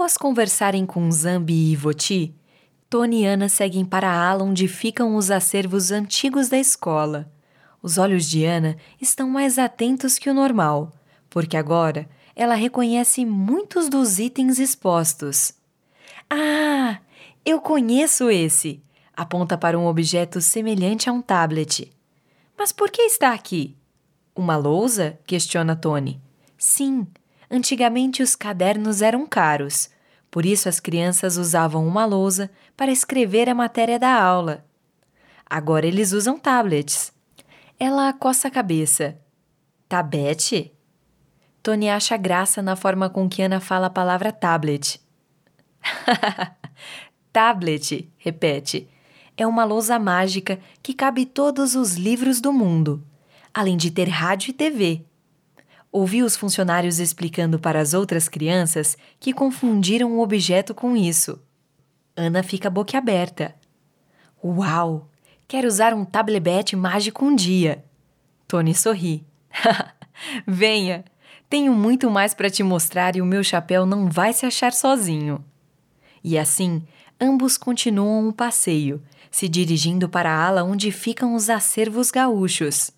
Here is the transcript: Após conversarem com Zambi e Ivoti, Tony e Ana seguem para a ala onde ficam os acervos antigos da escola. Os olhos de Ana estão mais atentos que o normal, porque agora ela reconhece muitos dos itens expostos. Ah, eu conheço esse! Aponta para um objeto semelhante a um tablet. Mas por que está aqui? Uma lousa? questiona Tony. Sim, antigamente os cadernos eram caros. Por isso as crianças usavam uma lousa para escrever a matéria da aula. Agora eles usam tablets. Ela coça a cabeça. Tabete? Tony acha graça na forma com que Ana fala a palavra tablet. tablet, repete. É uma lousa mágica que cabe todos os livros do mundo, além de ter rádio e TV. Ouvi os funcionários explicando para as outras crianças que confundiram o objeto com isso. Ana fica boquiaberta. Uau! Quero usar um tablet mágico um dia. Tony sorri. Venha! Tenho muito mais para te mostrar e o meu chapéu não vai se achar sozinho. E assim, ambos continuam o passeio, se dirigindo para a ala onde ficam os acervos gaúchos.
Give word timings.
Após 0.00 0.16
conversarem 0.16 0.86
com 0.86 1.12
Zambi 1.12 1.52
e 1.52 1.72
Ivoti, 1.72 2.34
Tony 2.88 3.20
e 3.20 3.26
Ana 3.26 3.50
seguem 3.50 3.84
para 3.84 4.08
a 4.08 4.30
ala 4.30 4.42
onde 4.44 4.66
ficam 4.66 5.14
os 5.14 5.30
acervos 5.30 5.92
antigos 5.92 6.48
da 6.48 6.56
escola. 6.56 7.30
Os 7.82 7.98
olhos 7.98 8.24
de 8.24 8.46
Ana 8.46 8.78
estão 8.98 9.28
mais 9.28 9.58
atentos 9.58 10.16
que 10.16 10.30
o 10.30 10.32
normal, 10.32 10.90
porque 11.28 11.54
agora 11.54 12.08
ela 12.34 12.54
reconhece 12.54 13.26
muitos 13.26 13.90
dos 13.90 14.18
itens 14.18 14.58
expostos. 14.58 15.52
Ah, 16.30 16.98
eu 17.44 17.60
conheço 17.60 18.30
esse! 18.30 18.82
Aponta 19.14 19.58
para 19.58 19.78
um 19.78 19.84
objeto 19.84 20.40
semelhante 20.40 21.10
a 21.10 21.12
um 21.12 21.20
tablet. 21.20 21.92
Mas 22.56 22.72
por 22.72 22.90
que 22.90 23.02
está 23.02 23.34
aqui? 23.34 23.76
Uma 24.34 24.56
lousa? 24.56 25.18
questiona 25.26 25.76
Tony. 25.76 26.18
Sim, 26.56 27.06
antigamente 27.50 28.22
os 28.22 28.36
cadernos 28.36 29.02
eram 29.02 29.26
caros. 29.26 29.90
Por 30.30 30.46
isso 30.46 30.68
as 30.68 30.78
crianças 30.78 31.36
usavam 31.36 31.86
uma 31.86 32.04
lousa 32.04 32.50
para 32.76 32.92
escrever 32.92 33.48
a 33.48 33.54
matéria 33.54 33.98
da 33.98 34.14
aula. 34.14 34.64
Agora 35.44 35.86
eles 35.86 36.12
usam 36.12 36.38
tablets. 36.38 37.12
Ela 37.78 38.12
coça 38.12 38.46
a 38.46 38.50
cabeça. 38.50 39.18
Tabete? 39.88 40.72
Tony 41.62 41.90
acha 41.90 42.16
graça 42.16 42.62
na 42.62 42.76
forma 42.76 43.10
com 43.10 43.28
que 43.28 43.42
Ana 43.42 43.60
fala 43.60 43.88
a 43.88 43.90
palavra 43.90 44.30
tablet. 44.30 45.00
tablet, 47.32 48.08
repete. 48.16 48.88
É 49.36 49.46
uma 49.46 49.64
lousa 49.64 49.98
mágica 49.98 50.60
que 50.82 50.94
cabe 50.94 51.26
todos 51.26 51.74
os 51.74 51.94
livros 51.94 52.40
do 52.40 52.52
mundo, 52.52 53.02
além 53.52 53.76
de 53.76 53.90
ter 53.90 54.08
rádio 54.08 54.50
e 54.50 54.52
TV. 54.52 55.04
Ouvi 55.92 56.22
os 56.22 56.36
funcionários 56.36 57.00
explicando 57.00 57.58
para 57.58 57.80
as 57.80 57.94
outras 57.94 58.28
crianças 58.28 58.96
que 59.18 59.32
confundiram 59.32 60.12
o 60.12 60.22
objeto 60.22 60.72
com 60.72 60.96
isso. 60.96 61.40
Ana 62.16 62.42
fica 62.42 62.70
boquiaberta. 62.70 63.54
Uau! 64.42 65.08
Quero 65.48 65.66
usar 65.66 65.92
um 65.92 66.04
tablet 66.04 66.76
mágico 66.76 67.24
um 67.24 67.34
dia. 67.34 67.84
Tony 68.46 68.72
sorri. 68.72 69.26
Venha! 70.46 71.04
Tenho 71.48 71.74
muito 71.74 72.08
mais 72.08 72.32
para 72.32 72.48
te 72.48 72.62
mostrar 72.62 73.16
e 73.16 73.20
o 73.20 73.26
meu 73.26 73.42
chapéu 73.42 73.84
não 73.84 74.08
vai 74.08 74.32
se 74.32 74.46
achar 74.46 74.72
sozinho. 74.72 75.44
E 76.22 76.38
assim, 76.38 76.86
ambos 77.20 77.58
continuam 77.58 78.28
o 78.28 78.32
passeio, 78.32 79.02
se 79.28 79.48
dirigindo 79.48 80.08
para 80.08 80.30
a 80.30 80.46
ala 80.46 80.62
onde 80.62 80.92
ficam 80.92 81.34
os 81.34 81.50
acervos 81.50 82.12
gaúchos. 82.12 82.92